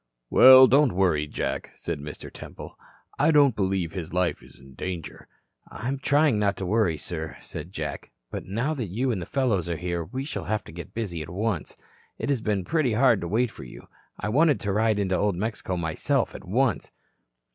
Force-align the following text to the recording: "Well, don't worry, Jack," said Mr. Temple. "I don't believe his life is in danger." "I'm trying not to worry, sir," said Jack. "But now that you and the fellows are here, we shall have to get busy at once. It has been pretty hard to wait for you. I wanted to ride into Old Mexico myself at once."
"Well, 0.31 0.65
don't 0.65 0.93
worry, 0.95 1.27
Jack," 1.27 1.73
said 1.75 1.99
Mr. 1.99 2.33
Temple. 2.33 2.75
"I 3.19 3.29
don't 3.29 3.55
believe 3.55 3.93
his 3.93 4.15
life 4.15 4.41
is 4.41 4.59
in 4.59 4.73
danger." 4.73 5.27
"I'm 5.69 5.99
trying 5.99 6.39
not 6.39 6.57
to 6.57 6.65
worry, 6.65 6.97
sir," 6.97 7.37
said 7.39 7.71
Jack. 7.71 8.11
"But 8.31 8.45
now 8.45 8.73
that 8.73 8.87
you 8.87 9.11
and 9.11 9.21
the 9.21 9.27
fellows 9.27 9.69
are 9.69 9.77
here, 9.77 10.03
we 10.03 10.23
shall 10.25 10.45
have 10.45 10.63
to 10.63 10.71
get 10.71 10.95
busy 10.95 11.21
at 11.21 11.29
once. 11.29 11.77
It 12.17 12.29
has 12.29 12.41
been 12.41 12.65
pretty 12.65 12.93
hard 12.93 13.21
to 13.21 13.27
wait 13.27 13.51
for 13.51 13.63
you. 13.63 13.85
I 14.19 14.29
wanted 14.29 14.59
to 14.61 14.71
ride 14.73 14.97
into 14.97 15.15
Old 15.15 15.35
Mexico 15.35 15.77
myself 15.77 16.33
at 16.33 16.45
once." 16.45 16.91